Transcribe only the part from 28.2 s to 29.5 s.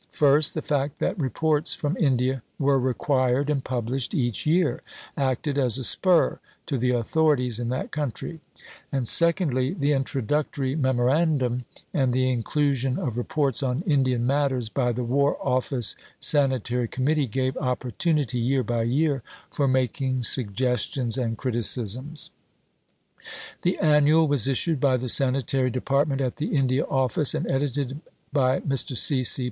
by Mr. C. C.